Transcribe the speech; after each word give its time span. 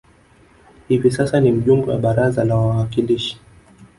Hivi 0.87 1.11
sasa 1.11 1.39
ni 1.39 1.51
mjumbe 1.51 1.91
wa 1.91 1.97
baraza 1.97 2.43
la 2.43 2.55
wawakilishi 2.55 3.39